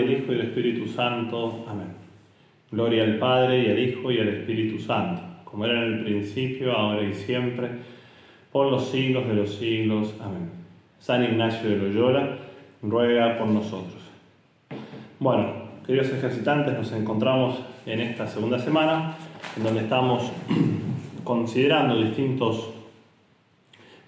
[0.00, 1.64] el Hijo y el Espíritu Santo.
[1.68, 1.88] Amén.
[2.70, 6.72] Gloria al Padre y al Hijo y al Espíritu Santo, como era en el principio,
[6.72, 7.68] ahora y siempre,
[8.52, 10.14] por los siglos de los siglos.
[10.20, 10.50] Amén.
[11.00, 12.36] San Ignacio de Loyola,
[12.82, 14.00] ruega por nosotros.
[15.18, 15.52] Bueno,
[15.86, 19.16] queridos ejercitantes, nos encontramos en esta segunda semana,
[19.56, 20.30] en donde estamos
[21.24, 22.70] considerando distintos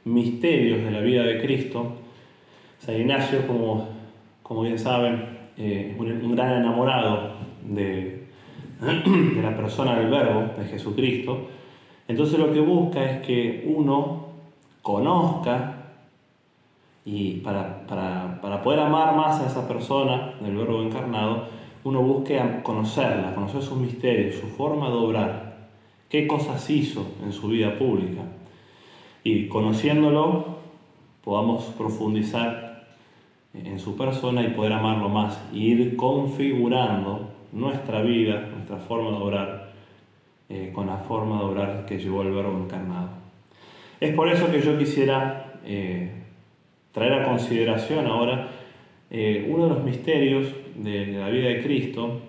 [0.04, 1.96] misterios de la vida de Cristo.
[2.78, 3.88] San Ignacio, como,
[4.42, 7.34] como bien saben, eh, un, gran enamorado
[7.64, 8.26] de,
[8.80, 11.48] de la persona del Verbo, de Jesucristo.
[12.08, 14.26] Entonces lo que busca es que uno
[14.82, 15.76] conozca
[17.04, 21.46] y para, para, para, poder amar más a esa persona del Verbo encarnado,
[21.84, 25.68] uno busque conocerla, conocer sus misterios, su forma de obrar,
[26.08, 28.22] qué cosas hizo en su vida pública.
[29.24, 30.58] Y conociéndolo,
[31.24, 32.71] podamos profundizar
[33.54, 39.72] en su persona y poder amarlo más, ir configurando nuestra vida, nuestra forma de obrar,
[40.48, 43.10] eh, con la forma de obrar que llevó el Verbo encarnado.
[44.00, 46.10] Es por eso que yo quisiera eh,
[46.92, 48.48] traer a consideración ahora
[49.10, 52.20] eh, uno de los misterios de, la vida de Cristo.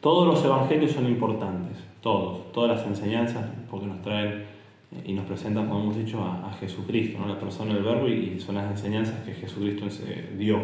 [0.00, 4.46] Todos los evangelios son importantes, todos, todas las enseñanzas, porque nos traen
[5.04, 8.70] y nos presentan, como hemos dicho, a, Jesucristo, la persona del Verbo, y, son las
[8.70, 10.60] enseñanzas que Jesucristo eh, dio.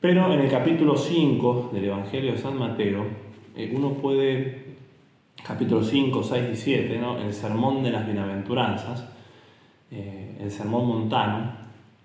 [0.00, 3.04] Pero en el capítulo 5 del Evangelio de San Mateo,
[3.72, 4.76] uno puede,
[5.46, 7.18] capítulo 5, 6 y 7, ¿no?
[7.18, 9.06] el sermón de las bienaventuranzas,
[9.90, 11.52] eh, el sermón montano,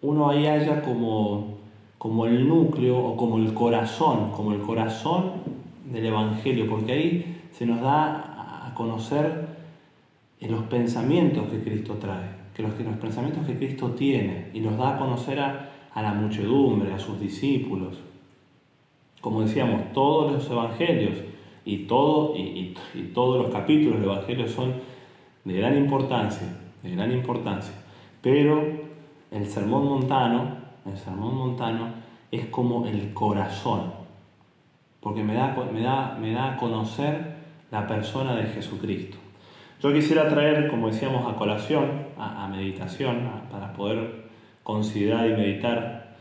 [0.01, 1.57] uno ahí haya como,
[1.97, 5.31] como el núcleo o como el corazón, como el corazón
[5.85, 9.54] del Evangelio, porque ahí se nos da a conocer
[10.41, 14.95] los pensamientos que Cristo trae, que los, los pensamientos que Cristo tiene, y nos da
[14.95, 17.97] a conocer a, la muchedumbre, a sus discípulos.
[19.21, 21.17] Como decíamos, todos los evangelios
[21.63, 24.73] y, todo, y, y todos los capítulos del Evangelio son
[25.45, 26.47] de gran importancia
[26.85, 27.73] de gran importancia.
[28.21, 28.63] Pero
[29.31, 31.93] el sermón montano, el sermón montano
[32.31, 33.91] es como el corazón,
[34.99, 37.35] porque me da, me da, me da a conocer
[37.71, 39.17] la persona de Jesucristo.
[39.85, 41.85] Yo quisiera traer, como decíamos, a colación,
[42.17, 44.25] a, meditación, para poder
[44.63, 46.15] considerar y meditar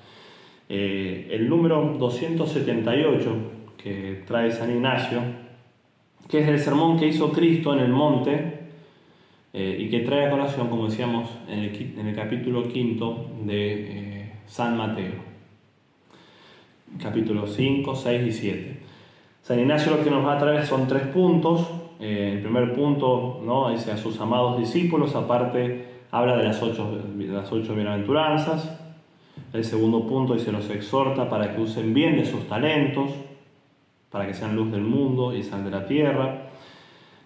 [0.69, 3.37] eh, el número 278
[3.79, 5.23] que trae San Ignacio,
[6.29, 8.69] que es el sermón que hizo Cristo en el monte
[9.55, 11.61] eh, y que trae a colación, como decíamos en
[12.07, 15.15] el, capítulo quinto de eh, San Mateo,
[17.03, 18.77] capítulos 5, 6 y 7.
[19.41, 21.67] San Ignacio lo que nos va a traer son tres puntos.
[22.01, 23.71] Eh, el primer punto ¿no?
[23.71, 28.81] dice a sus amados discípulos, aparte habla de las ocho, las ocho bienaventuranzas.
[29.53, 33.11] El segundo punto dice los exhorta para que usen bien de sus talentos,
[34.11, 36.49] para que sean luz del mundo y sal de la tierra.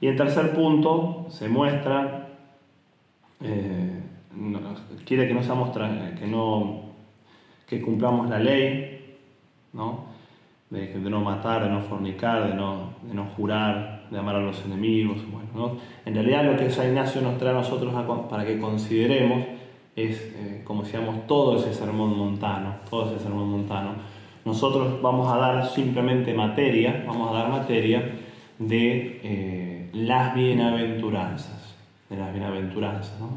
[0.01, 2.29] Y el tercer punto se muestra,
[3.43, 4.03] eh,
[5.05, 5.71] quiere que no seamos,
[6.19, 6.83] que no,
[7.67, 9.17] que cumplamos la ley,
[9.73, 10.18] ¿no?
[10.71, 14.63] De, no matar, de no fornicar, de no, de no jurar, de amar a los
[14.67, 15.19] enemigos.
[15.31, 17.95] Bueno, En realidad lo que San Ignacio nos trae a nosotros
[18.29, 19.45] para que consideremos
[19.97, 23.93] es, eh, como decíamos, todo ese sermón montano, todo ese sermón montano.
[24.45, 28.03] Nosotros vamos a dar simplemente materia, vamos a dar materia
[28.59, 29.21] de...
[29.23, 31.75] Eh, las bienaventuranzas,
[32.09, 33.31] de las bienaventuranzas, ¿no?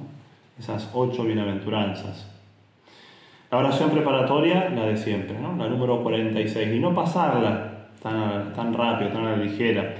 [0.60, 2.31] esas ocho bienaventuranzas.
[3.52, 5.54] La oración preparatoria, la de siempre, ¿no?
[5.58, 9.94] la número 46, y no pasarla tan, tan rápido, tan a la ligera.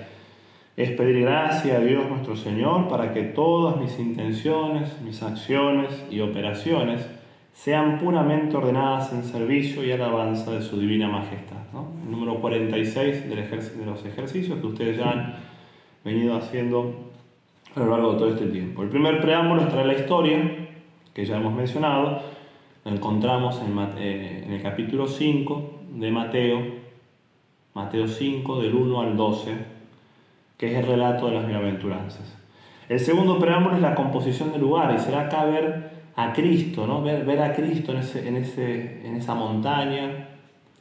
[0.78, 6.22] Es pedir gracia a Dios nuestro Señor para que todas mis intenciones, mis acciones y
[6.22, 7.06] operaciones
[7.54, 11.58] sean puramente ordenadas en servicio y alabanza de su divina majestad.
[11.74, 11.90] ¿no?
[12.06, 15.36] El número 46 del de los ejercicios que ustedes ya han
[16.06, 17.12] venido haciendo
[17.76, 18.82] a lo largo de todo este tiempo.
[18.82, 20.40] El primer preámbulo trae la historia,
[21.14, 22.22] que ya hemos mencionado,
[22.84, 26.62] lo encontramos en, eh, el capítulo 5 de Mateo,
[27.74, 29.56] Mateo 5 del 1 al 12,
[30.58, 32.38] que es el relato de las bienaventuranzas.
[32.90, 37.02] El segundo preámbulo es la composición del lugar y será acá ver a Cristo, ¿no?
[37.02, 40.30] ver, ver a Cristo en, ese, en, ese, en esa montaña,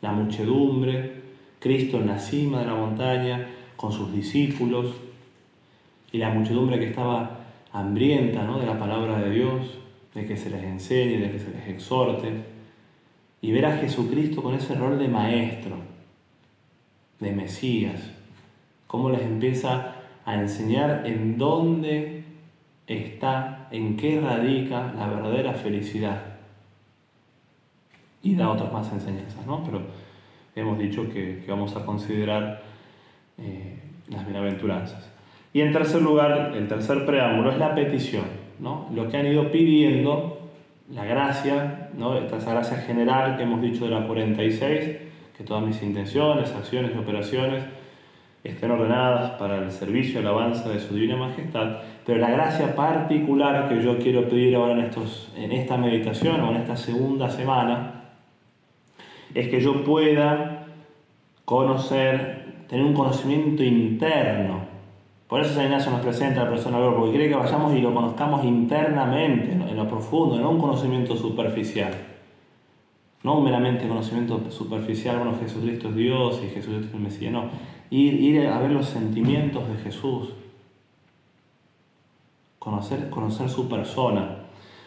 [0.01, 1.21] la muchedumbre,
[1.59, 4.95] Cristo en la cima de la montaña, con sus discípulos,
[6.13, 7.39] y la muchedumbre que estaba
[7.73, 8.59] hambrienta ¿no?
[8.59, 9.80] de la palabra de Dios,
[10.15, 12.33] de que se les enseñe, de que se les exhorte,
[13.43, 15.77] y ver a Jesucristo con ese rol de maestro,
[17.21, 18.11] de Mesías,
[18.87, 22.25] cómo les empieza a enseñar en dónde
[22.87, 26.23] está, en qué radica la verdadera felicidad.
[28.23, 29.65] Y da otras más enseñanzas, ¿no?
[29.65, 29.83] Pero
[30.55, 32.63] hemos dicho que, vamos a considerar
[33.39, 33.79] eh,
[34.09, 35.09] las bienaventuranzas.
[35.53, 38.25] Y en tercer lugar, el tercer preámbulo es la petición,
[38.61, 38.89] ¿no?
[38.95, 40.39] lo que han ido pidiendo,
[40.93, 42.17] la gracia, ¿no?
[42.17, 44.97] esta gracia general que hemos dicho de la 46,
[45.37, 47.65] que todas mis intenciones, acciones y operaciones
[48.43, 53.69] estén ordenadas para el servicio y alabanza de su divina majestad, pero la gracia particular
[53.69, 58.01] que yo quiero pedir ahora en, estos, en esta meditación o en esta segunda semana,
[59.35, 60.67] es que yo pueda
[61.45, 64.71] conocer, tener un conocimiento interno.
[65.31, 68.45] Por eso San Ignacio nos presenta la persona porque quiere que vayamos y lo conozcamos
[68.45, 71.95] internamente, en lo profundo, no un conocimiento superficial.
[73.23, 77.45] No un meramente conocimiento superficial, bueno, Jesucristo es Dios y Jesucristo es el Mesías, no.
[77.91, 80.31] Ir, ir a ver los sentimientos de Jesús.
[82.59, 84.37] Conocer, conocer su persona.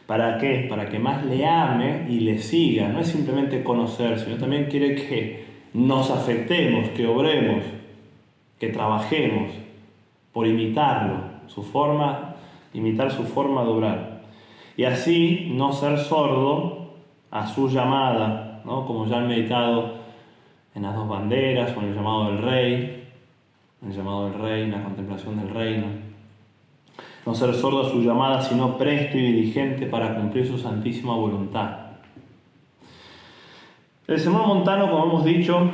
[0.08, 0.66] ¿Para qué?
[0.70, 2.90] Para que más le ame y le siga.
[2.90, 7.64] No es simplemente conocer, sino también quiere que nos afectemos, que obremos,
[8.60, 9.63] que trabajemos
[10.34, 12.36] por imitarlo, su forma,
[12.74, 14.22] imitar su forma de obrar.
[14.76, 16.94] Y así no ser sordo
[17.32, 18.86] a su llamada, ¿no?
[18.86, 19.94] como ya han meditado
[20.76, 23.08] en las dos banderas, o en el llamado del rey,
[23.82, 26.14] en el llamado del rey, la contemplación del reino
[27.26, 31.78] no ser sordo a su llamada, sino presto y diligente para cumplir su santísima voluntad.
[34.08, 35.72] El Sermón Montano, como hemos dicho,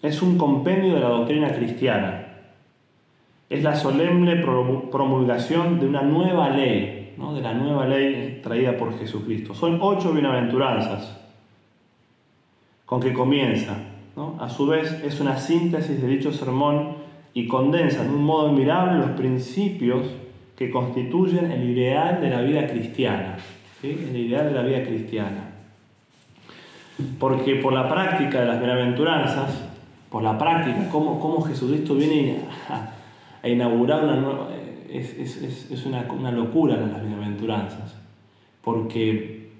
[0.00, 2.23] es un compendio de la doctrina cristiana.
[3.50, 9.54] Es la solemne promulgación de una nueva ley, de la nueva ley traída por Jesucristo.
[9.54, 11.20] Son ocho bienaventuranzas
[12.86, 13.76] con que comienza.
[14.38, 16.96] A su vez es una síntesis de dicho sermón
[17.32, 20.06] y condensa de un modo admirable los principios
[20.56, 23.36] que constituyen el ideal de la vida cristiana.
[23.82, 25.50] El ideal de la vida cristiana.
[27.18, 29.68] Porque por la práctica de las bienaventuranzas,
[30.10, 32.38] por la práctica, cómo, cómo Jesucristo viene
[33.48, 34.48] inaugurar una nueva...
[34.90, 37.96] Es, es, es una, una, locura las bienaventuranzas.
[38.62, 39.50] Porque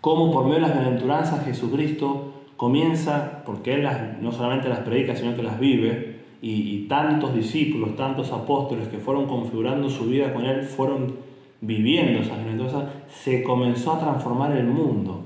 [0.00, 3.88] cómo por medio de las bienaventuranzas Jesucristo comienza, porque Él
[4.20, 6.12] no solamente las predica, sino que las vive,
[6.42, 11.14] y, tantos discípulos, tantos apóstoles que fueron configurando su vida con Él, fueron
[11.60, 15.22] viviendo esas bienaventuranzas, se comenzó a transformar el mundo.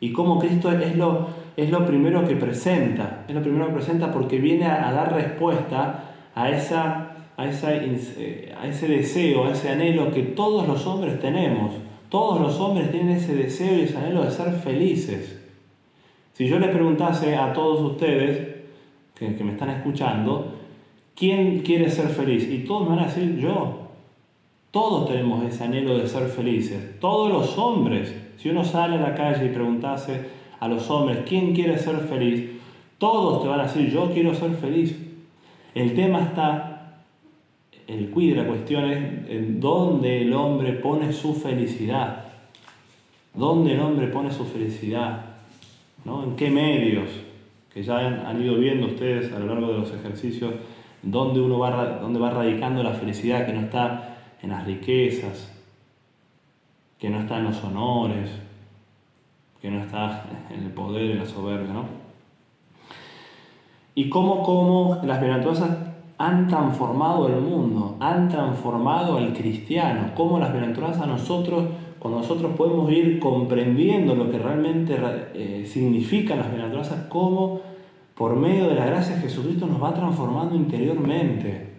[0.00, 4.10] Y como Cristo es lo, es lo primero que presenta, es lo primero que presenta
[4.10, 6.09] porque viene a, dar respuesta
[6.40, 11.72] a, esa, a, esa, a ese deseo, a ese anhelo que todos los hombres tenemos.
[12.08, 15.38] Todos los hombres tienen ese deseo y ese anhelo de ser felices.
[16.32, 18.48] Si yo les preguntase a todos ustedes,
[19.14, 20.54] que, me están escuchando,
[21.14, 22.48] ¿quién quiere ser feliz?
[22.50, 23.88] Y todos me van a decir yo.
[24.70, 26.98] Todos tenemos ese anhelo de ser felices.
[27.00, 28.14] Todos los hombres.
[28.38, 30.20] Si uno sale a la calle y preguntase
[30.58, 32.50] a los hombres, ¿quién quiere ser feliz?
[32.98, 35.09] Todos te van a decir, yo quiero ser feliz.
[35.74, 37.02] El tema está,
[37.86, 42.24] el quid de la cuestión es en dónde el hombre pone su felicidad.
[43.34, 45.24] ¿Dónde el hombre pone su felicidad?
[46.04, 46.24] ¿No?
[46.24, 47.08] ¿En qué medios?
[47.72, 50.54] que ya han, ido viendo ustedes a lo largo de los ejercicios,
[51.02, 55.52] dónde uno va, dónde va radicando la felicidad, que no está en las riquezas,
[56.98, 58.30] que no está en los honores,
[59.62, 61.99] que no está en el poder, en la soberbia, ¿no?
[64.00, 65.76] Y cómo, cómo las bienaventuranzas
[66.16, 71.66] han transformado el mundo, han transformado al cristiano, cómo las bienaventuranzas nosotros,
[71.98, 74.98] cuando nosotros podemos ir comprendiendo lo que realmente
[75.34, 77.60] eh, significan las bienaventuranzas, cómo
[78.14, 81.74] por medio de la gracia Jesucristo nos va transformando interiormente.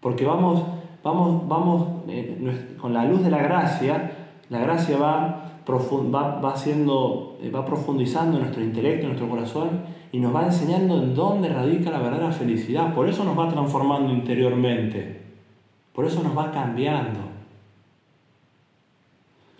[0.00, 0.62] Porque vamos,
[1.04, 4.12] vamos, vamos eh, con la luz de la gracia,
[4.48, 9.99] la gracia va, va, va, siendo, eh, va profundizando en nuestro intelecto, en nuestro corazón,
[10.12, 12.94] y nos va enseñando en dónde radica la verdadera felicidad.
[12.94, 15.20] Por eso nos va transformando interiormente.
[15.92, 17.20] Por eso nos va cambiando.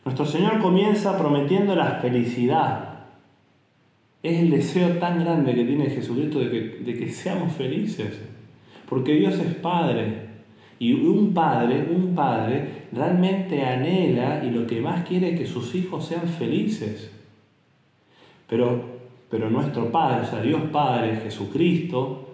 [0.05, 2.91] Nuestro Señor comienza prometiendo la felicidad,
[4.23, 8.21] es el deseo tan grande que tiene Jesucristo de que, de que seamos felices.
[8.89, 10.31] Porque Dios es Padre.
[10.79, 15.75] Y un padre, un padre realmente anhela y lo que más quiere es que sus
[15.75, 17.13] hijos sean felices.
[18.49, 19.00] Pero,
[19.31, 22.27] pero nuestro Padre, o sea, Dios Padre, Jesucristo,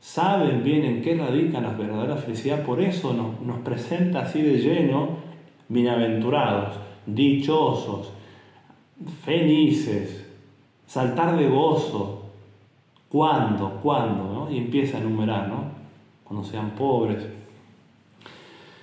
[0.00, 2.64] saben bien en qué radica la verdadera felicidad.
[2.64, 5.10] Por eso nos, presenta así de lleno,
[5.68, 8.12] bienaventurados, dichosos,
[9.24, 10.26] felices,
[10.86, 12.22] saltar de gozo.
[13.10, 13.80] ¿Cuándo?
[13.82, 14.48] ¿Cuándo?
[14.50, 15.64] Y empieza a enumerar, ¿no?
[16.24, 17.26] Cuando sean pobres.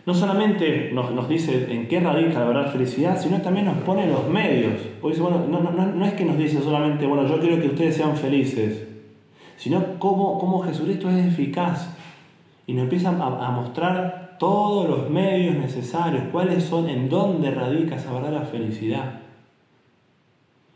[0.05, 4.27] No solamente nos, dice en qué radica la verdadera felicidad, sino también nos pone los
[4.29, 4.73] medios.
[5.01, 8.87] No, no, es que nos dice solamente, bueno, yo quiero que ustedes sean felices,
[9.57, 11.89] sino cómo, cómo Jesucristo es eficaz.
[12.67, 17.95] Y nos empieza a, a mostrar todos los medios necesarios, cuáles son, en dónde radica
[17.95, 19.21] esa verdadera felicidad.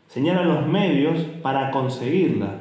[0.08, 2.54] Señala los medios para conseguirla.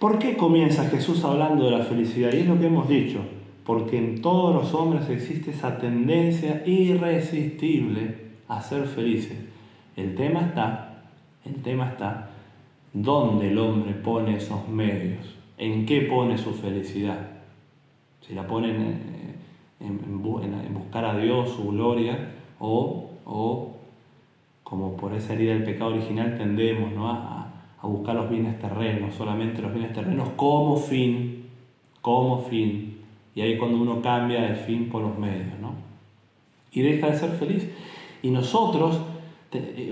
[0.00, 2.32] ¿Por qué comienza Jesús hablando de la felicidad?
[2.32, 3.20] Y es lo que hemos dicho
[3.64, 8.16] porque en todos los hombres existe esa tendencia irresistible
[8.46, 9.38] a ser felices.
[9.96, 11.04] El tema está,
[11.44, 12.30] el tema está,
[12.92, 15.36] ¿dónde el hombre pone esos medios?
[15.56, 17.30] ¿En qué pone su felicidad?
[18.20, 18.70] Si la pone
[19.80, 20.22] en,
[20.74, 23.76] buscar a Dios, su gloria, o, o,
[24.62, 29.62] como por esa herida del pecado original tendemos a, a buscar los bienes terrenos, solamente
[29.62, 31.46] los bienes terrenos como fin,
[32.00, 32.93] como fin
[33.34, 35.74] y ahí cuando uno cambia el fin por los medios, ¿no?
[36.72, 37.68] Y deja de ser feliz.
[38.22, 39.00] Y nosotros,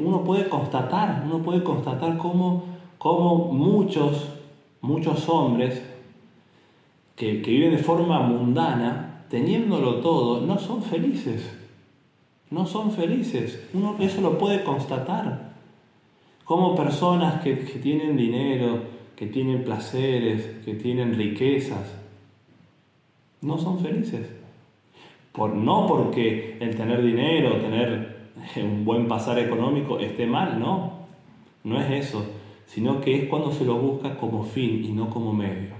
[0.00, 2.64] uno puede constatar, uno puede constatar cómo,
[2.98, 4.28] cómo muchos,
[4.80, 5.82] muchos hombres
[7.16, 11.58] que, viven de forma mundana, teniéndolo todo, no son felices.
[12.50, 13.68] No son felices.
[13.72, 15.52] Uno eso lo puede constatar.
[16.44, 18.82] Como personas que, que tienen dinero,
[19.16, 22.01] que tienen placeres, que tienen riquezas,
[23.42, 24.26] no son felices.
[25.32, 31.02] Por, no porque el tener dinero, tener un buen pasar económico esté mal, no.
[31.64, 32.24] No es eso,
[32.66, 35.74] sino que es cuando se lo busca como fin y no como medio.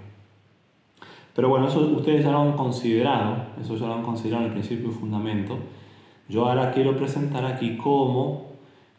[1.35, 4.53] Pero bueno, eso ustedes ya lo han considerado, eso ya lo han considerado en el
[4.53, 5.57] principio y fundamento.
[6.29, 8.53] Yo ahora quiero presentar aquí cómo,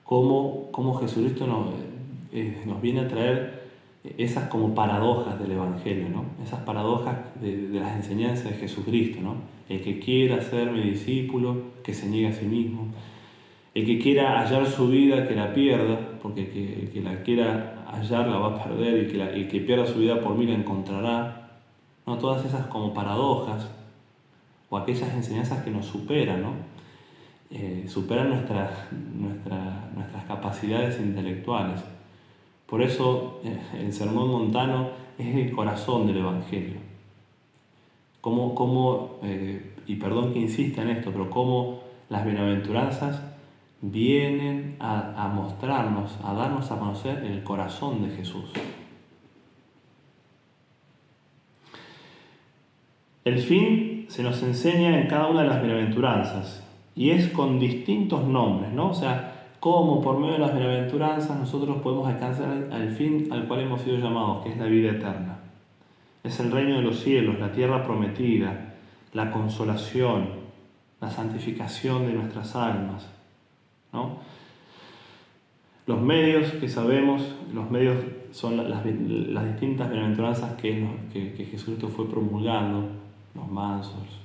[0.04, 1.68] cómo, cómo Jesucristo nos,
[2.32, 3.63] eh, nos viene a traer
[4.18, 6.26] esas como paradojas del Evangelio, ¿no?
[6.44, 9.22] esas paradojas de, las enseñanzas de Jesucristo.
[9.22, 9.36] ¿no?
[9.70, 12.88] El que quiera ser mi discípulo, que se niegue a sí mismo.
[13.74, 18.28] El que quiera hallar su vida, que la pierda, porque el que, la quiera hallar
[18.28, 21.60] la va a perder y que, el que pierda su vida por mí la encontrará.
[22.06, 22.18] ¿no?
[22.18, 23.70] Todas esas como paradojas
[24.70, 26.74] o aquellas enseñanzas que nos superan, ¿no?
[27.52, 28.72] Eh, superan nuestras
[30.28, 31.84] capacidades intelectuales.
[32.68, 36.78] Por eso eh, el sermón montano es el corazón del Evangelio.
[38.22, 43.22] Como, eh, y perdón que insista en esto, pero cómo las bienaventuranzas
[43.82, 48.46] vienen a, mostrarnos, a darnos a conocer el corazón de Jesús.
[53.26, 56.64] El fin se nos enseña en cada una de las bienaventuranzas
[56.96, 58.92] y es con distintos nombres, ¿no?
[58.92, 59.33] O sea,
[59.64, 63.96] cómo por medio de las bienaventuranzas nosotros podemos alcanzar al fin al cual hemos sido
[63.96, 65.40] llamados, que es la vida eterna.
[66.22, 68.74] Es el reino de los cielos, la tierra prometida,
[69.14, 70.28] la consolación,
[71.00, 73.08] la santificación de nuestras almas.
[73.94, 74.18] ¿no?
[75.88, 77.96] Los medios que sabemos, los medios
[78.34, 82.90] son las, distintas bienaventuranzas que, que, que Jesucristo fue promulgando,
[83.34, 84.20] los mansos,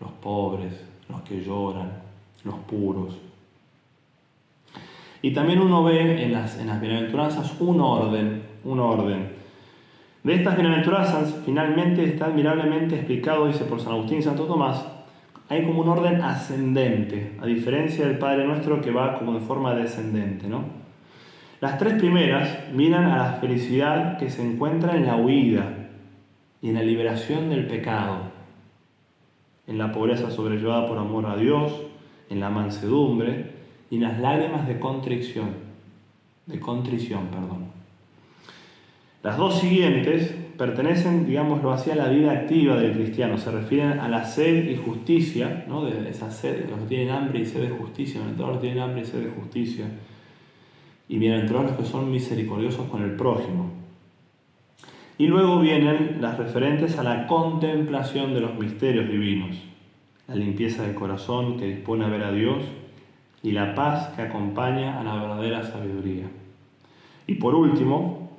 [0.00, 0.72] los pobres,
[1.08, 1.90] los que lloran,
[2.44, 3.16] los puros,
[5.22, 9.30] y también uno ve en las, en las bienaventuranzas un orden, un orden.
[10.24, 14.84] De estas bienaventuranzas, finalmente está admirablemente explicado, dice por San Agustín y Santo Tomás,
[15.48, 19.74] hay como un orden ascendente, a diferencia del Padre Nuestro que va como de forma
[19.74, 20.48] descendente.
[20.48, 20.64] ¿no?
[21.60, 25.88] Las tres primeras miran a la felicidad que se encuentra en la huida
[26.60, 28.16] y en la liberación del pecado,
[29.66, 31.72] en la pobreza sobrellevada por amor a Dios,
[32.30, 33.61] en la mansedumbre,
[33.92, 35.50] y las lágrimas de contrición,
[36.46, 37.66] de contrición, perdón.
[39.22, 44.08] Las dos siguientes pertenecen, digámoslo así, a la vida activa del cristiano, se refieren a
[44.08, 45.84] la sed y justicia, ¿no?
[45.84, 49.02] de esa sed, los que tienen hambre y sed de justicia, los que tienen hambre
[49.02, 49.84] y sed de justicia,
[51.06, 53.72] y bienaventurados los que son misericordiosos con el prójimo.
[55.18, 59.54] Y luego vienen las referentes a la contemplación de los misterios divinos,
[60.28, 62.62] la limpieza del corazón que dispone a ver a Dios,
[63.42, 66.26] y la paz que acompaña a la verdadera sabiduría.
[67.26, 68.30] Y por último,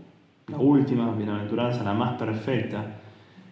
[0.47, 2.99] la última bienaventuranza, la más perfecta,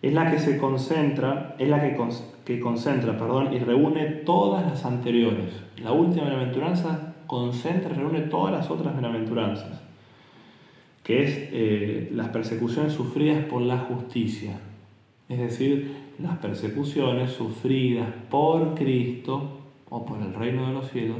[0.01, 1.98] es la que se concentra, es la que,
[2.46, 5.62] que concentra, perdón, y reúne todas las anteriores.
[5.84, 9.81] La última bienaventuranza concentra y reúne todas las otras bienaventuranzas,
[11.03, 14.60] que es eh, las persecuciones sufridas por la justicia,
[15.29, 21.17] es decir, las persecuciones sufridas por Cristo o por el reino de los cielos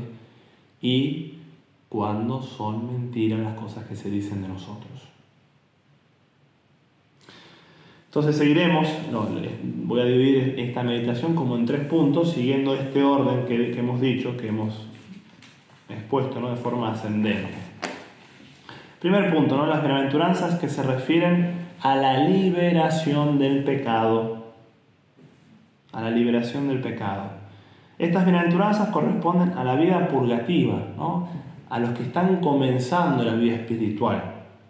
[0.82, 1.34] y
[1.90, 5.12] cuando son mentiras las cosas que se dicen de nosotros.
[8.06, 8.88] Entonces seguiremos,
[9.64, 14.36] voy a dividir esta meditación como en tres puntos, siguiendo este orden que, hemos dicho,
[14.36, 14.86] que hemos
[15.88, 16.50] expuesto ¿no?
[16.50, 17.54] de forma ascendente.
[19.00, 19.66] Primer punto, ¿no?
[19.66, 24.54] las bienaventuranzas que se refieren a la liberación del pecado.
[25.94, 27.41] A la liberación del pecado.
[28.02, 31.28] Estas bienaventuranzas corresponden a la vida purgativa, ¿no?
[31.70, 34.24] a los que están comenzando la vida espiritual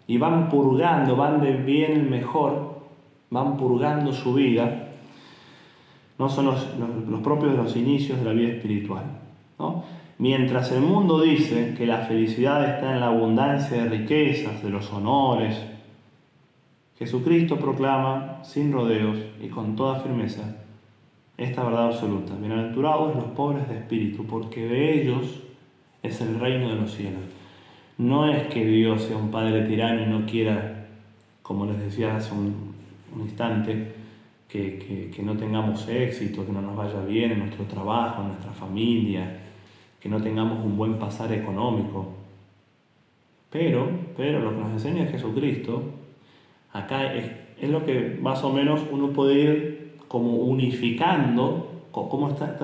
[0.06, 2.82] y van purgando, van de bien en mejor
[3.30, 4.90] van purgando su vida,
[6.18, 6.62] no son los,
[7.22, 9.04] propios de los inicios de la vida espiritual.
[10.18, 14.92] Mientras el mundo dice que la felicidad está en la abundancia de riquezas, de los
[14.92, 15.58] honores,
[16.98, 20.61] Jesucristo proclama sin rodeos y con toda firmeza
[21.36, 22.34] esta verdad absoluta.
[22.34, 25.40] Bienaventurados los pobres de espíritu, porque de ellos
[26.02, 27.22] es el reino de los cielos.
[27.98, 30.88] No es que Dios sea un padre tirano y no quiera,
[31.42, 32.74] como les decía hace un,
[33.14, 33.92] un instante,
[34.48, 39.38] que, no tengamos éxito, que no nos vaya bien en nuestro trabajo, en nuestra familia,
[39.98, 42.12] que no tengamos un buen pasar económico.
[43.50, 45.82] Pero, pero lo que nos enseña Jesucristo,
[46.72, 49.81] acá es, es lo que más o menos uno puede ir
[50.12, 52.54] como unificando cómo está,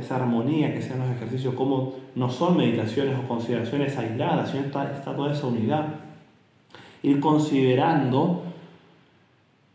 [0.00, 4.90] esa armonía que sean los ejercicios, cómo no son meditaciones o consideraciones aisladas, sino está,
[5.14, 5.86] toda esa unidad.
[7.02, 8.44] Ir considerando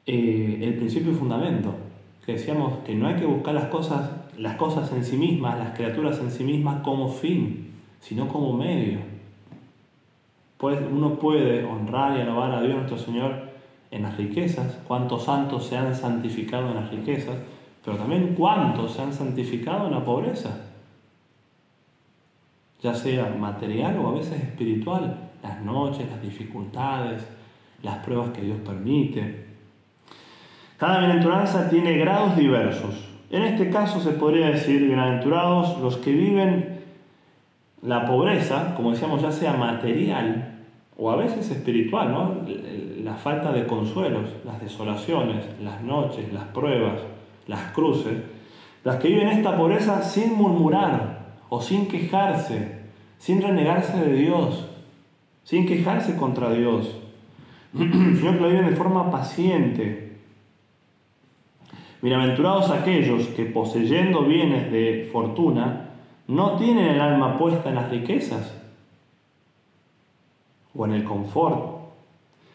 [0.08, 1.76] eh, el principio y fundamento,
[2.26, 5.76] que decíamos que no hay que buscar las cosas, las cosas en sí mismas, las
[5.76, 9.02] criaturas en sí mismas como fin, sino como medio.
[10.58, 13.49] Pues uno puede honrar y alabar a Dios nuestro Señor
[13.92, 17.36] en las riquezas, cuántos santos se han santificado en las riquezas,
[17.84, 20.66] pero también cuántos se han santificado en la pobreza,
[22.82, 27.28] ya sea material o a veces espiritual, las noches, las dificultades,
[27.82, 29.48] las pruebas que Dios permite.
[30.78, 32.96] Cada bienaventuranza tiene grados diversos.
[33.32, 36.80] En este caso se podría decir bienaventurados los que viven
[37.82, 40.59] la pobreza, como decíamos, ya sea material
[41.00, 42.36] o a veces espiritual, ¿no?
[43.04, 47.00] la falta de consuelos, las desolaciones, las noches, las pruebas,
[47.48, 48.18] las cruces,
[48.84, 52.80] las que viven esta pobreza sin murmurar o sin quejarse,
[53.18, 54.68] sin renegarse de Dios,
[55.44, 56.98] sin quejarse contra Dios,
[57.74, 60.10] sino que lo viven de forma paciente,
[62.02, 65.90] Bienaventurados aquellos que poseyendo bienes de fortuna,
[66.30, 68.59] no tienen el alma puesta en las riquezas
[70.76, 71.80] o en el confort,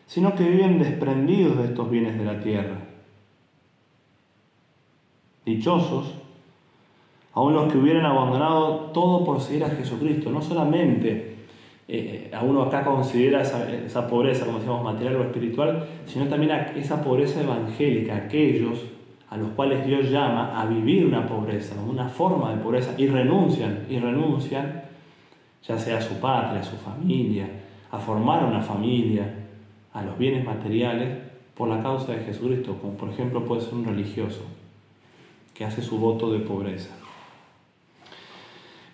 [0.07, 2.77] sino que viven desprendidos de estos bienes de la tierra.
[5.44, 6.14] Dichosos,
[7.35, 11.35] aún los que hubieran abandonado todo por seguir a Jesucristo, no solamente
[11.87, 16.61] eh, a uno acá considera esa, pobreza, como decíamos, material o espiritual, sino también a
[16.72, 18.81] esa pobreza evangélica, aquellos
[19.29, 23.85] a los cuales Dios llama a vivir una pobreza, una forma de pobreza, y renuncian,
[23.90, 24.85] y renuncian,
[25.66, 27.48] ya sea a su patria, a su familia,
[27.94, 29.33] a formar una familia,
[29.92, 31.16] a los bienes materiales,
[31.54, 34.42] por la causa de Jesucristo, como por ejemplo puede ser un religioso,
[35.54, 36.90] que hace su voto de pobreza.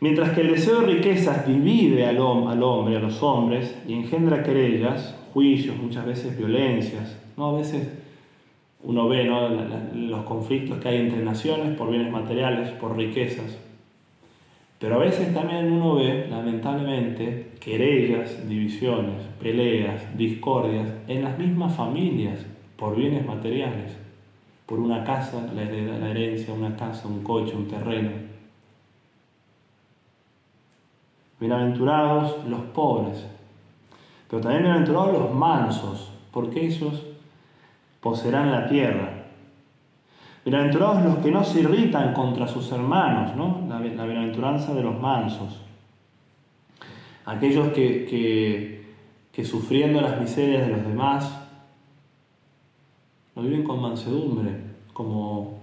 [0.00, 5.16] Mientras que el deseo de riquezas divide al, hombre, a los hombres, y engendra querellas,
[5.32, 7.56] juicios, muchas veces violencias, ¿no?
[7.56, 7.88] a veces
[8.82, 9.24] uno ve
[9.94, 13.58] los conflictos que hay entre naciones por bienes materiales, por riquezas.
[14.80, 22.46] Pero a veces también uno ve, lamentablemente, querellas, divisiones, peleas, discordias en las mismas familias
[22.78, 23.94] por bienes materiales,
[24.64, 25.64] por una casa, la,
[26.10, 28.10] herencia, una casa, un coche, un terreno.
[31.38, 33.26] Bienaventurados los pobres,
[34.30, 37.04] pero también bienaventurados los mansos, porque ellos
[38.00, 39.09] poseerán la tierra.
[40.50, 43.64] Bienaventurados los que no se irritan contra sus hermanos, ¿no?
[43.68, 45.60] la, bienaventuranza de los mansos.
[47.24, 48.82] Aquellos que,
[49.32, 51.40] que, sufriendo las miserias de los demás,
[53.36, 54.50] lo viven con mansedumbre,
[54.92, 55.60] como,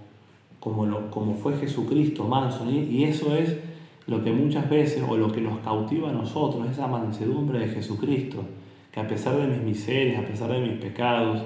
[0.58, 2.64] como, lo, como fue Jesucristo manso.
[2.70, 3.58] Y eso es
[4.06, 8.42] lo que muchas veces, o lo que nos cautiva a nosotros, esa mansedumbre de Jesucristo,
[8.90, 11.42] que a pesar de mis miserias, a pesar de mis pecados,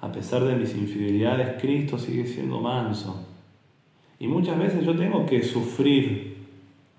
[0.00, 3.26] a pesar de mis infidelidades, Cristo sigue siendo manso.
[4.18, 6.38] Y muchas veces yo tengo que sufrir.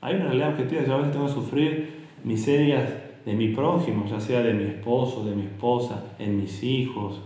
[0.02, 2.90] Hay una realidad objetiva, yo a veces tengo que sufrir miserias
[3.26, 7.22] de mi prójimo, ya sea de mi esposo, de mi esposa, en mis hijos,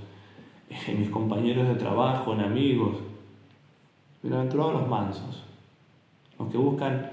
[0.88, 2.98] en mis compañeros de trabajo, en amigos.
[4.22, 5.44] Bienaventurados los mansos,
[6.40, 7.12] los que buscan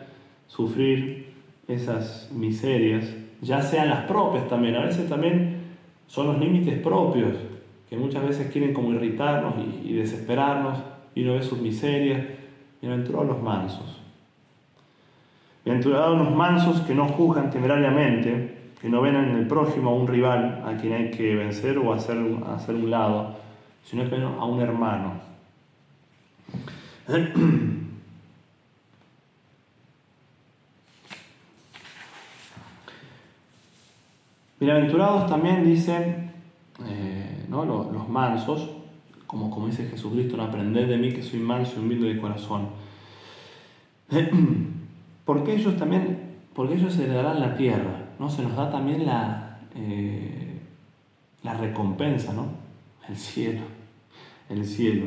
[0.49, 1.33] sufrir
[1.69, 3.05] esas miserias,
[3.41, 5.63] ya sean las propias también, a veces también
[6.07, 7.35] son los límites propios
[7.93, 9.53] que muchas veces quieren como irritarnos
[9.85, 10.79] y, desesperarnos,
[11.15, 12.25] y uno ve sus miserias.
[12.81, 14.01] Bienaventurados los mansos.
[15.63, 20.09] Bienaventurados los mansos que no juzgan temerariamente, que no ven en el prójimo a un
[20.09, 23.35] rival a quien hay que vencer o hacer, hacer un lado,
[23.85, 25.21] sino que ven a un hermano.
[34.59, 36.33] Bienaventurados también dicen
[36.89, 37.65] eh, ¿no?
[37.67, 38.71] los, mansos,
[39.27, 42.71] como, como dice Jesucristo, no aprended de mí que soy manso y humilde de corazón.
[45.25, 46.19] Porque ellos también,
[46.53, 48.29] porque ellos heredarán la tierra, ¿no?
[48.29, 50.59] Se nos da también la, eh,
[51.45, 52.47] la recompensa, ¿no?
[53.09, 53.61] El cielo,
[54.51, 55.07] el cielo.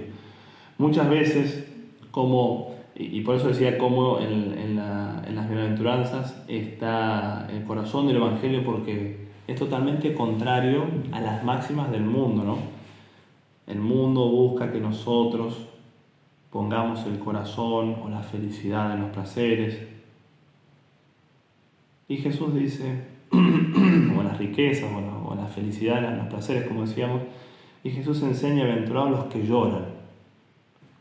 [0.78, 1.68] Muchas veces,
[2.12, 8.64] como, y por eso decía como en, en las bienaventuranzas está el corazón del Evangelio,
[8.64, 12.58] porque es totalmente contrario a las máximas del mundo, ¿no?
[13.68, 15.68] El mundo busca que nosotros
[16.52, 19.88] pongamos el corazón o la felicidad en los placeres.
[22.08, 27.22] Y Jesús dice, o las riquezas, o la, felicidad en los placeres, como decíamos,
[27.84, 29.86] y Jesús enseña, aventurados los que lloran,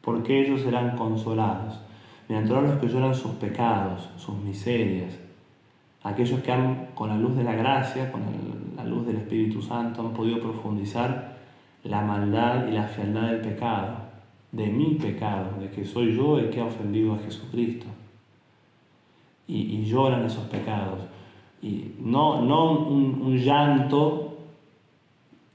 [0.00, 1.80] porque ellos serán consolados.
[2.28, 5.18] Bienaventurados los que lloran sus pecados, sus miserias,
[6.04, 8.22] aquellos que han, con la luz de la gracia, con
[8.76, 11.34] la luz del Espíritu Santo, han podido profundizar
[11.82, 13.96] la maldad y la fealdad del pecado,
[14.52, 17.86] de mi pecado, de que soy yo el que ha ofendido a Jesucristo.
[19.46, 21.00] Y, lloran esos pecados.
[21.60, 24.38] Y no, no un, un llanto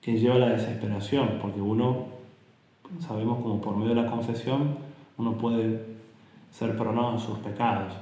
[0.02, 2.06] que lleva a la desesperación, porque uno,
[3.00, 4.78] sabemos como por medio de la confesión,
[5.18, 5.86] uno puede
[6.52, 7.94] ser perdonado en sus pecados,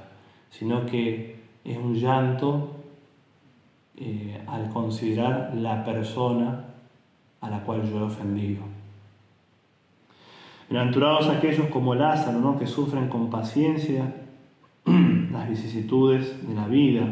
[0.50, 1.37] sino que
[1.70, 2.76] es un llanto
[3.96, 6.64] eh, al considerar la persona
[7.40, 8.62] a la cual yo he ofendido.
[10.70, 12.58] Bienaventurados aquellos como Lázaro, ¿no?
[12.58, 14.14] que sufren con paciencia
[14.84, 17.06] las vicisitudes de la vida,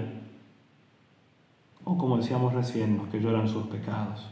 [1.84, 4.30] o como decíamos recién, los que lloran sus pecados.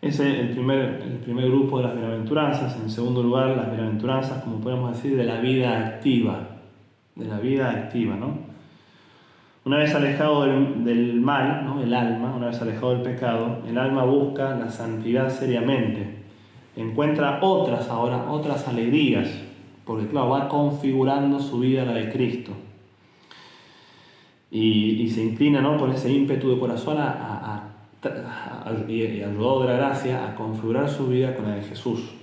[0.00, 2.76] Ese es el primer, el primer grupo de las bienaventuranzas.
[2.76, 6.57] En segundo lugar, las bienaventuranzas, como podemos decir, de la vida activa
[7.18, 8.48] de la vida activa, ¿no?
[9.64, 11.82] Una vez alejado del, mal, ¿no?
[11.82, 16.22] el alma, una vez alejado del pecado, el alma busca la santidad seriamente,
[16.74, 19.28] encuentra otras ahora, otras alegrías,
[19.84, 22.52] porque claro, va configurando su vida a la de Cristo.
[24.50, 25.76] Y, se inclina ¿no?
[25.76, 27.64] con ese ímpetu de corazón a,
[28.88, 32.14] y ayudado de la gracia a configurar su vida con la de Jesús.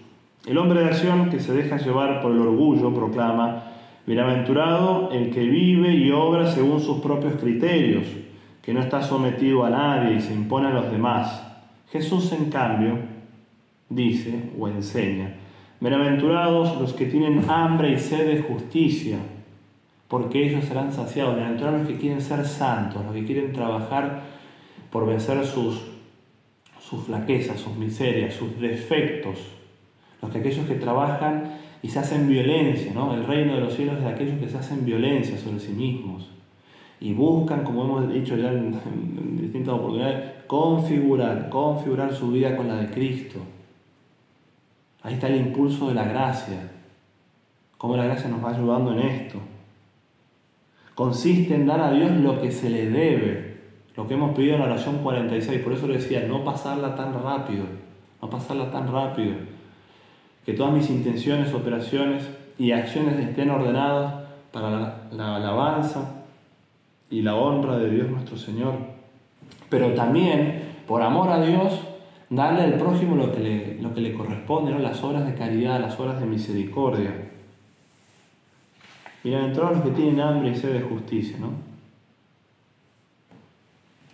[0.48, 3.75] El hombre de acción que se deja llevar por el orgullo proclama,
[4.06, 8.06] Bienaventurado el que vive y obra según sus propios criterios,
[8.62, 11.44] que no está sometido a nadie y se impone a los demás.
[11.92, 13.00] Jesús, en cambio,
[13.90, 15.36] dice o enseña,
[15.80, 19.18] Bienaventurados los que tienen hambre y sed de justicia,
[20.08, 21.36] porque ellos serán saciados.
[21.36, 24.22] Bienaventurados los que quieren ser santos, los que quieren trabajar
[24.92, 25.82] por vencer sus,
[26.80, 29.40] sus flaquezas, sus miserias, sus defectos.
[30.22, 33.14] Los que aquellos que trabajan y se hacen violencia, ¿no?
[33.14, 36.28] El reino de los cielos es de aquellos que se hacen violencia sobre sí mismos
[37.00, 38.72] y buscan, como hemos dicho ya en,
[39.40, 43.38] distintas oportunidades, configurar, configurar su vida con la de Cristo.
[45.04, 46.72] Ahí está el impulso de la gracia,
[47.78, 49.38] cómo la gracia nos va ayudando en esto.
[50.96, 53.58] Consiste en dar a Dios lo que se le debe,
[53.96, 57.14] lo que hemos pedido en la oración 46, por eso le decía, no pasarla tan
[57.14, 57.66] rápido,
[58.24, 59.36] no pasarla tan rápido
[60.46, 66.24] que todas mis intenciones, operaciones y acciones estén ordenadas para la, alabanza
[67.10, 68.76] y la honra de Dios nuestro Señor.
[69.70, 71.80] Pero también, por amor a Dios,
[72.30, 74.80] darle al prójimo lo que le, corresponde, ¿no?
[74.80, 77.12] las obras de caridad, las obras de misericordia.
[79.24, 81.50] Bienaventurados los que tienen hambre y sed de justicia, ¿no?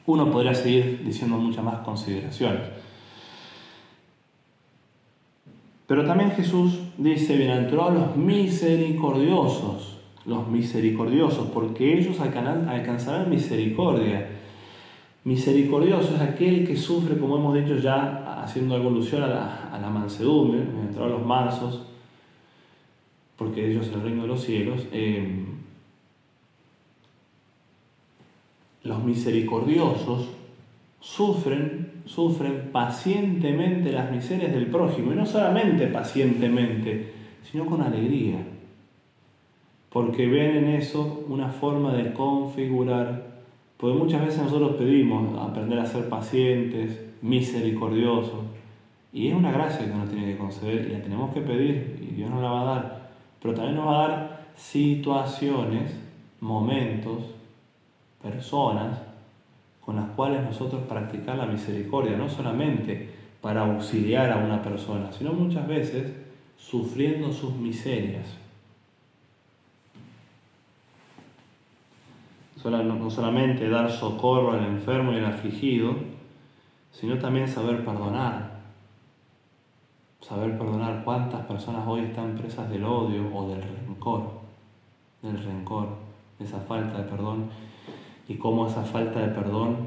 [0.05, 2.80] Uno podría seguir diciendo muchas más consideraciones.
[5.91, 14.25] Pero también Jesús dice, bienaventurados los misericordiosos, los misericordiosos, porque ellos alcanzarán misericordia.
[15.25, 19.89] Misericordioso es aquel que sufre, como hemos dicho ya, haciendo evolución a la, a la
[19.89, 21.83] mansedumbre, bienaventurados los mansos,
[23.35, 24.87] porque ellos es el reino de los cielos.
[24.93, 25.43] Eh,
[28.83, 30.29] los misericordiosos
[31.01, 37.13] sufren, sufren pacientemente las miserias del prójimo, y no solamente pacientemente,
[37.49, 38.45] sino con alegría,
[39.89, 43.31] porque ven en eso una forma de configurar,
[43.77, 48.43] porque muchas veces nosotros pedimos aprender a ser pacientes, misericordioso.
[49.13, 52.15] Y es una gracia que nos tiene que conceder y la tenemos que pedir y
[52.15, 53.09] Dios nos la va a dar.
[53.41, 55.91] Pero también nos va a dar situaciones,
[56.39, 57.23] momentos,
[58.21, 59.10] personas
[59.91, 63.09] con las cuales nosotros practicar la misericordia, no solamente
[63.41, 66.13] para auxiliar a una persona, sino muchas veces
[66.57, 68.25] sufriendo sus miserias.
[72.63, 75.93] No solamente dar socorro al enfermo y al afligido,
[76.93, 78.61] sino también saber perdonar.
[80.21, 84.39] Saber perdonar cuántas personas hoy están presas del odio o del rencor,
[85.21, 85.89] del rencor,
[86.39, 87.49] esa falta de perdón,
[88.27, 89.77] y cómo esa falta de perdón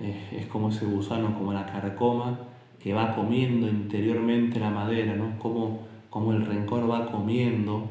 [0.00, 2.38] eh, es como ese gusano, como la carcoma
[2.82, 5.38] que va comiendo interiormente la madera, ¿no?
[5.38, 7.90] Como, como el rencor va comiendo,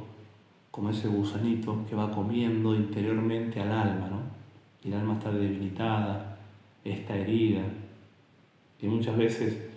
[0.72, 4.20] como ese gusanito que va comiendo interiormente al alma, ¿no?
[4.84, 6.40] Y el alma está debilitada,
[6.84, 7.62] está herida.
[8.82, 9.70] Y muchas veces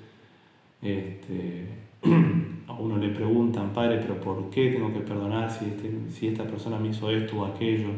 [0.80, 1.68] este,
[2.68, 6.44] a uno le preguntan, padre, pero ¿por qué tengo que perdonar si, este, si esta
[6.44, 7.88] persona me hizo esto o aquello?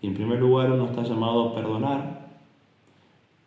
[0.00, 2.28] Y en primer lugar uno está llamado a perdonar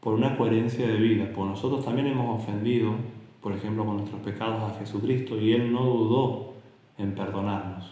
[0.01, 2.93] por una coherencia de vida, porque nosotros también hemos ofendido,
[3.41, 6.53] por ejemplo, con nuestros pecados a Jesucristo y Él no dudó
[6.97, 7.91] en perdonarnos.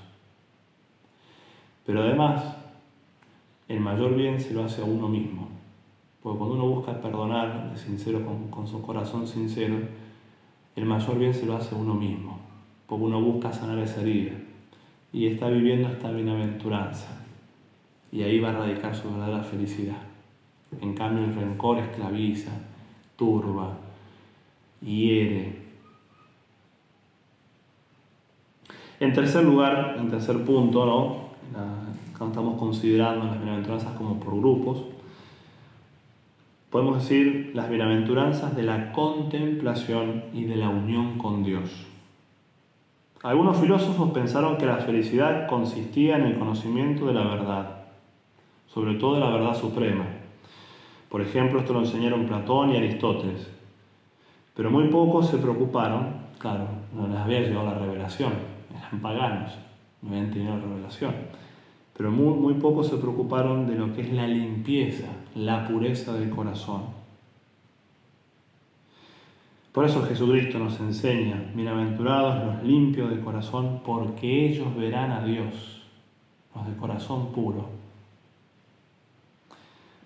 [1.86, 2.58] Pero además,
[3.67, 5.48] el mayor bien se lo hace a uno mismo,
[6.22, 9.78] porque cuando uno busca perdonar sincero, con, con su corazón sincero,
[10.76, 12.39] el mayor bien se lo hace a uno mismo,
[12.88, 14.34] porque uno busca sanar esa herida
[15.13, 17.29] y está viviendo esta bienaventuranza.
[18.12, 19.98] Y ahí va a radicar su verdadera felicidad.
[20.82, 22.52] En cambio, el rencor esclaviza,
[23.15, 23.78] turba,
[24.82, 25.60] hiere.
[29.00, 31.30] En tercer lugar, en tercer punto, ¿no?
[32.17, 34.84] cuando estamos considerando las bienaventuranzas como por grupos,
[36.69, 41.88] podemos decir las bienaventuranzas de la contemplación y de la unión con Dios.
[43.24, 47.79] Algunos filósofos pensaron que la felicidad consistía en el conocimiento de la verdad,
[48.73, 50.05] sobre todo la verdad suprema,
[51.10, 53.49] por ejemplo, esto lo enseñaron Platón y Aristóteles.
[54.55, 58.34] Pero muy pocos se preocuparon, claro, no les había llegado la revelación,
[58.77, 59.53] eran paganos,
[60.01, 61.13] no habían tenido la revelación.
[61.97, 66.29] Pero muy, muy pocos se preocuparon de lo que es la limpieza, la pureza del
[66.29, 66.84] corazón.
[69.71, 75.84] Por eso Jesucristo nos enseña, bienaventurados los limpios de corazón, porque ellos verán a Dios,
[76.53, 77.79] los de corazón puro.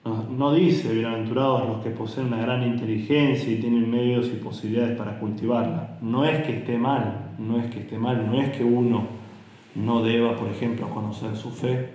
[0.06, 5.18] No, dice, bienaventurados los que poseen una gran inteligencia y tienen medios y posibilidades para
[5.18, 5.98] cultivarla.
[6.02, 9.08] No es que esté mal, no es que esté mal, no es que uno
[9.76, 11.90] no deba, por ejemplo, conocer su fe,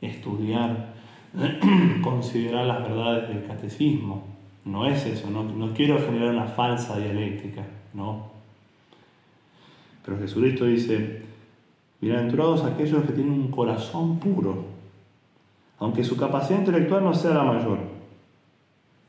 [0.00, 0.94] estudiar,
[2.02, 4.24] considerar las verdades del catecismo.
[4.64, 8.32] No es eso, no, no quiero generar una falsa dialéctica, no.
[10.04, 11.22] Pero Jesucristo dice,
[12.00, 14.71] bienaventurados aquellos que tienen un corazón puro,
[15.82, 17.78] aunque su capacidad intelectual no sea la mayor.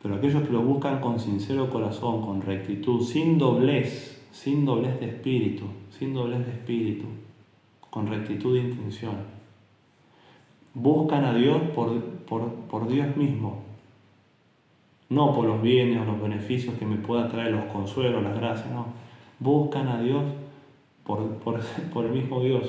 [0.02, 5.06] Pero aquellos que lo buscan con sincero corazón, con rectitud, sin doblez, sin doblez de
[5.06, 7.06] espíritu, sin doblez de espíritu,
[7.92, 9.18] con rectitud de intención,
[10.74, 12.02] buscan a Dios por,
[12.68, 13.62] por, Dios mismo,
[15.10, 18.72] no por los bienes o los beneficios que me pueda traer, los consuelos, las gracias,
[18.72, 18.88] no.
[19.38, 20.24] Buscan a Dios
[21.04, 22.68] por, por el mismo Dios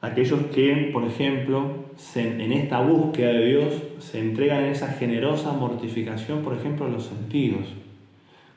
[0.00, 6.42] aquellos que, por ejemplo, en esta búsqueda de Dios se entregan en esa generosa mortificación,
[6.42, 7.66] por ejemplo, de los sentidos.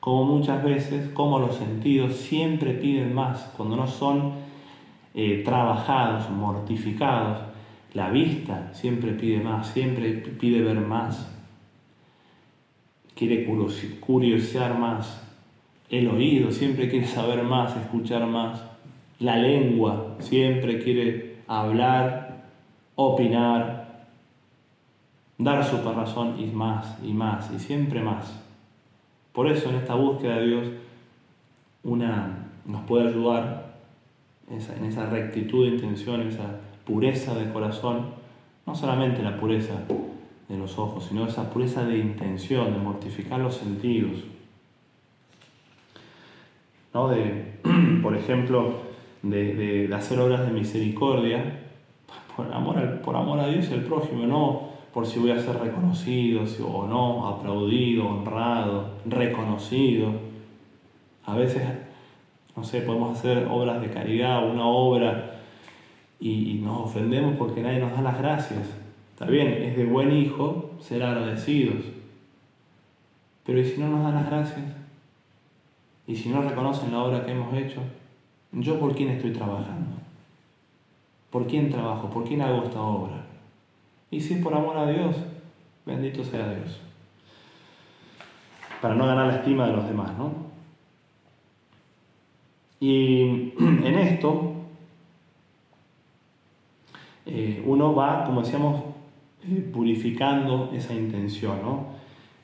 [0.00, 4.32] Como muchas veces, como los sentidos siempre piden más, cuando no son
[5.14, 7.38] eh, trabajados, mortificados,
[7.94, 11.28] la vista siempre pide más, siempre pide ver más,
[13.14, 15.22] quiere curiosear más,
[15.90, 18.64] el oído siempre quiere saber más, escuchar más,
[19.18, 22.44] la lengua siempre quiere hablar,
[22.94, 24.06] opinar,
[25.38, 28.40] dar su razón y más y más y siempre más.
[29.32, 30.68] Por eso en esta búsqueda de Dios
[31.84, 33.72] una, nos puede ayudar
[34.48, 38.06] en esa rectitud de intención, esa pureza de corazón,
[38.66, 39.74] no solamente la pureza
[40.48, 44.24] de los ojos, sino esa pureza de intención, de mortificar los sentidos.
[46.94, 47.08] ¿No?
[47.08, 47.58] De,
[48.02, 48.91] por ejemplo,
[49.22, 51.60] de, hacer obras de misericordia
[52.36, 55.58] por amor, por amor a Dios y al prójimo, no por si voy a ser
[55.58, 60.12] reconocido o no, aplaudido, honrado, reconocido.
[61.24, 61.62] A veces,
[62.54, 65.40] no sé, podemos hacer obras de caridad, una obra,
[66.20, 68.68] y, y nos ofendemos porque nadie nos da las gracias.
[69.14, 71.84] Está bien, es de buen hijo ser agradecidos,
[73.46, 74.66] Pero ¿y si no nos dan las gracias?
[76.06, 77.80] ¿Y si no reconocen la obra que hemos hecho?
[78.52, 79.96] ¿Yo por quién estoy trabajando?
[81.30, 82.10] ¿Por quién trabajo?
[82.10, 83.24] ¿Por quién hago esta obra?
[84.10, 85.16] Y si es por amor a Dios,
[85.86, 86.80] bendito sea Dios.
[88.82, 90.52] Para no ganar la estima de los demás, ¿no?
[92.78, 94.52] Y en esto,
[97.24, 98.82] eh, uno va, como decíamos,
[99.48, 101.86] eh, purificando esa intención, ¿no?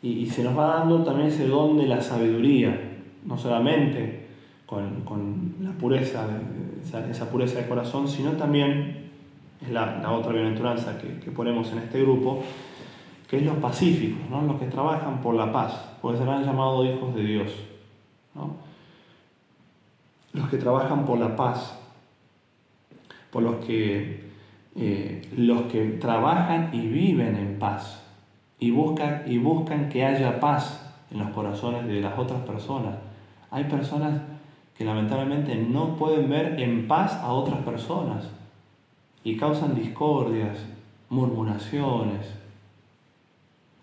[0.01, 4.18] Y, se nos va dando también ese don de la sabiduría, no solamente
[4.69, 6.27] con, la pureza,
[7.11, 9.09] esa, pureza de corazón, sino también,
[9.63, 12.43] es la, otra bienaventuranza que, ponemos en este grupo,
[13.29, 14.43] que es los pacíficos, ¿no?
[14.43, 17.53] los que trabajan por la paz, porque serán llamados hijos de Dios.
[20.35, 21.79] Los que trabajan por la paz,
[23.31, 24.29] por los que,
[24.77, 28.03] eh, los que trabajan y viven en paz
[28.59, 32.97] y buscan, y buscan que haya paz en los corazones de las otras personas.
[33.51, 34.21] Hay personas
[34.79, 38.29] que lamentablemente no pueden ver en paz a otras personas
[39.25, 40.57] y causan discordias,
[41.11, 42.33] murmuraciones.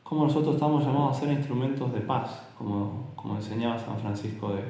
[0.03, 4.61] Como nosotros estamos llamados a ser instrumentos de paz, como, como enseñaba San Francisco de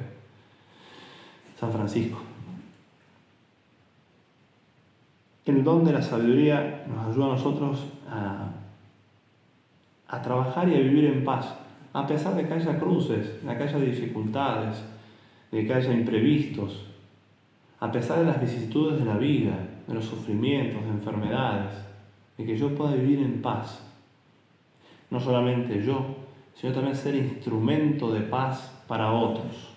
[1.60, 2.18] San Francisco.
[5.44, 8.48] El don de la sabiduría nos ayuda a nosotros a,
[10.08, 11.54] a trabajar y a vivir en paz,
[11.92, 14.82] a pesar de que haya cruces, de que haya dificultades,
[15.50, 16.86] de que haya imprevistos,
[17.80, 19.56] a pesar de las vicisitudes de la vida,
[19.86, 21.72] de los sufrimientos, de enfermedades,
[22.36, 23.82] de que yo pueda vivir en paz.
[25.10, 26.04] No solamente yo,
[26.54, 29.74] sino también ser instrumento de paz para otros.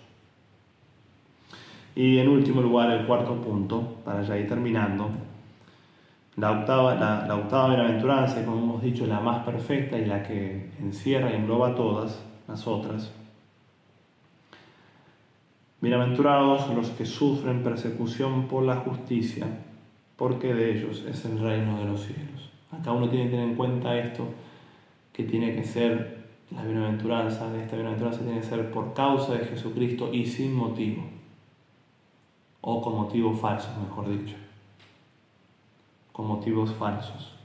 [1.96, 5.10] Y en último lugar, el cuarto punto, para ya ir terminando,
[6.38, 10.70] la octava, la, la octava bienaventuranza, como hemos dicho, la más perfecta y la que
[10.80, 13.12] encierra y engloba todas las otras,
[15.82, 19.48] Bienaventurados los que sufren persecución por la justicia,
[20.18, 22.50] porque de ellos es el reino de los cielos.
[22.70, 24.26] Acá uno tiene que tener en cuenta esto,
[25.14, 30.10] que tiene que ser, la bienaventuranza esta bienaventuranza tiene que ser por causa de Jesucristo
[30.12, 31.04] y sin motivo,
[32.60, 34.36] o con motivos falsos, mejor dicho,
[36.12, 37.38] con motivos falsos.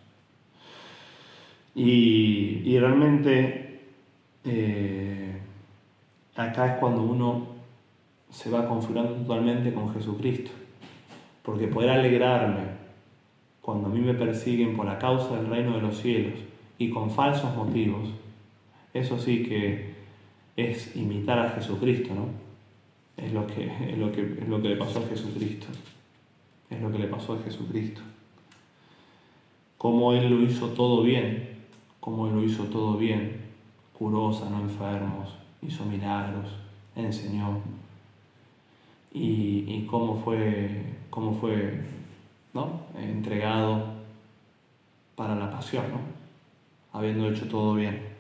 [1.76, 3.80] Y, realmente
[4.44, 5.40] eh,
[6.34, 7.53] acá es cuando uno
[8.34, 10.50] se va configurando totalmente con Jesucristo.
[11.42, 12.64] Porque poder alegrarme
[13.60, 16.40] cuando a mí me persiguen por la causa del reino de los cielos
[16.76, 18.08] y con falsos motivos,
[18.92, 19.94] eso sí que
[20.56, 22.26] es imitar a Jesucristo, ¿no?
[23.16, 25.66] Es lo que, es lo que, es lo que le pasó a Jesucristo.
[26.68, 28.00] Es lo que le pasó a Jesucristo.
[29.78, 31.50] Cómo Él lo hizo todo bien,
[32.00, 33.42] cómo Él lo hizo todo bien,
[33.96, 36.48] curó, sanó enfermos, hizo milagros,
[36.96, 37.60] enseñó,
[39.14, 40.68] y, cómo fue,
[41.08, 41.80] cómo fue
[42.52, 42.80] ¿no?
[43.00, 43.94] entregado
[45.14, 46.98] para la pasión, ¿no?
[46.98, 48.12] habiendo hecho todo bien.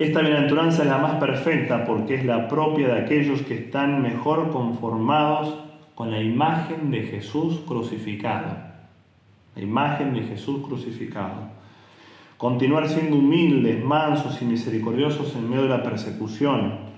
[0.00, 4.50] Esta bienaventuranza es la más perfecta porque es la propia de aquellos que están mejor
[4.50, 5.54] conformados
[5.94, 8.56] con la imagen de Jesús crucificado.
[9.54, 11.50] La imagen de Jesús crucificado.
[12.38, 16.90] Continuar siendo humildes, mansos y misericordiosos en medio de la persecución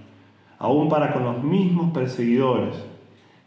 [0.63, 2.77] aún para con los mismos perseguidores.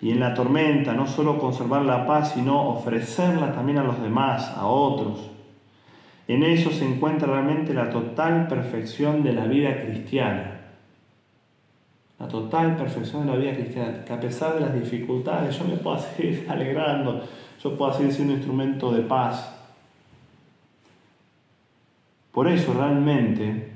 [0.02, 4.54] Y en la tormenta no solo conservar la paz, sino ofrecerla también a los demás,
[4.58, 5.32] a otros.
[6.28, 10.60] En eso se encuentra realmente la total perfección de la vida cristiana.
[12.20, 15.78] La total perfección de la vida cristiana, que a pesar de las dificultades yo me
[15.78, 17.24] puedo seguir alegrando,
[17.64, 19.56] yo puedo seguir siendo instrumento de paz.
[22.34, 23.75] Por eso realmente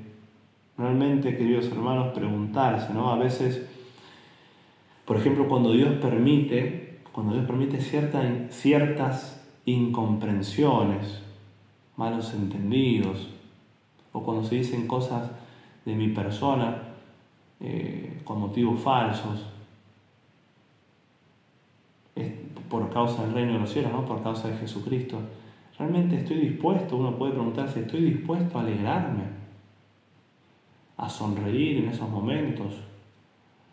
[0.80, 3.10] realmente, queridos hermanos, preguntarse, ¿no?
[3.10, 3.68] A veces,
[5.04, 11.22] por ejemplo, cuando Dios permite, cuando Dios permite ciertas incomprensiones,
[11.96, 13.28] malos entendidos,
[14.12, 15.30] o cuando se dicen cosas
[15.84, 16.82] de mi persona
[17.60, 19.44] eh, con motivos falsos,
[22.70, 24.06] por causa del reino de los cielos, ¿no?
[24.06, 25.18] por causa de Jesucristo.
[25.78, 29.39] Realmente estoy dispuesto, uno puede preguntarse, ¿estoy dispuesto a alegrarme?
[31.00, 32.74] A sonreír en esos momentos,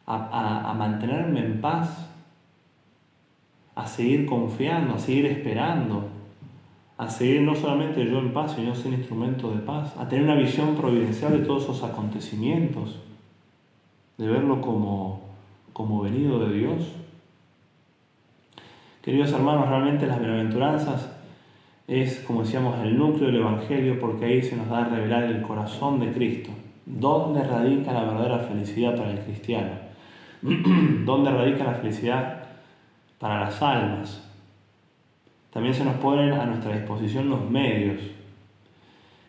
[0.05, 2.09] a, mantenerme en paz,
[3.75, 6.07] a seguir confiando, a seguir esperando,
[6.97, 10.35] a seguir no solamente yo en paz, sino ser instrumento de paz, a tener una
[10.35, 12.97] visión providencial de todos esos acontecimientos,
[14.17, 15.19] de verlo como,
[15.73, 16.93] como venido de Dios.
[19.01, 21.11] Queridos hermanos, realmente las bienaventuranzas
[21.87, 25.41] es, como decíamos, el núcleo del Evangelio porque ahí se nos da a revelar el
[25.41, 26.51] corazón de Cristo
[26.89, 29.71] ¿Dónde radica la verdadera felicidad para el cristiano?
[31.05, 32.45] ¿Dónde radica la felicidad
[33.19, 34.23] para las almas?
[35.51, 38.01] También se nos ponen a nuestra disposición los medios.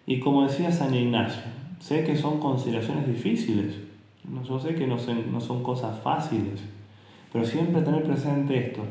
[0.07, 1.43] Y como decía San Ignacio,
[1.81, 3.77] sé que son consideraciones difíciles,
[4.49, 6.63] yo sé que no son, no son cosas fáciles,
[7.33, 8.83] pero siempre tener presente esto.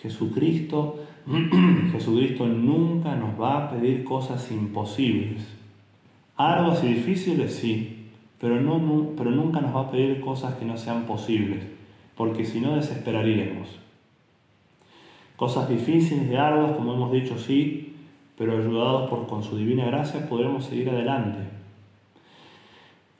[0.00, 1.00] Jesucristo,
[1.92, 5.52] Jesucristo nunca nos va a pedir cosas imposibles.
[6.36, 8.03] Arduas y difíciles, sí,
[8.44, 11.64] pero, no, pero nunca nos va a pedir cosas que no sean posibles,
[12.14, 13.70] porque si no desesperaríamos.
[15.34, 17.96] Cosas difíciles y arduas, como hemos dicho, sí,
[18.36, 21.38] pero ayudados por, con su divina gracia podremos seguir adelante.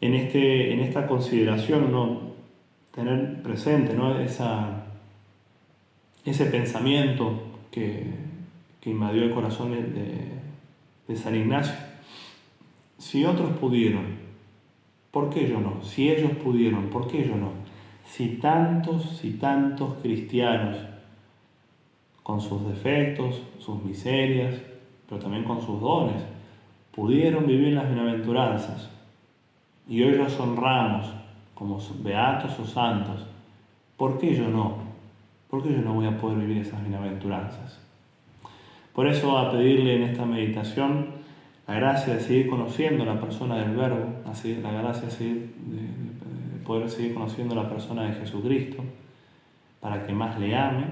[0.02, 2.20] En, este, en esta consideración, ¿no?
[2.94, 4.20] tener presente ¿no?
[4.20, 4.84] Esa,
[6.26, 8.08] ese pensamiento que,
[8.78, 10.28] que, invadió el corazón de,
[11.08, 11.76] de San Ignacio.
[12.98, 14.13] Si otros pudieron,
[15.14, 15.80] ¿por qué yo no?
[15.80, 17.52] Si ellos pudieron, ¿por qué yo no?
[18.04, 20.76] Si tantos, si tantos cristianos
[22.24, 24.60] con sus defectos, sus miserias,
[25.08, 26.20] pero también con sus dones,
[26.92, 28.90] pudieron vivir las bienaventuranzas.
[29.88, 31.06] Y hoy los honramos
[31.54, 33.24] como beatos o santos.
[33.96, 34.78] ¿Por qué yo no?
[35.48, 37.78] ¿Por qué yo no voy a poder vivir esas bienaventuranzas?
[38.92, 41.23] Por eso a pedirle en esta meditación
[41.66, 44.22] la gracia de seguir conociendo la persona del Verbo,
[44.62, 45.48] la gracia de,
[46.64, 48.82] poder seguir conociendo la persona de Jesucristo,
[49.80, 50.84] para que más le ame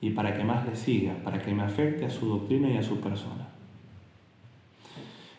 [0.00, 2.82] y para que más le siga, para que me afecte a su doctrina y a
[2.82, 3.48] su persona.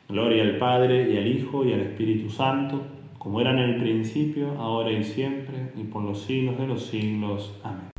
[0.09, 2.81] Gloria al Padre y al Hijo y al Espíritu Santo,
[3.17, 7.53] como era en el principio, ahora y siempre, y por los siglos de los siglos.
[7.63, 7.98] Amén.